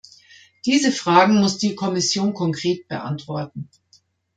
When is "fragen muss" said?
0.91-1.59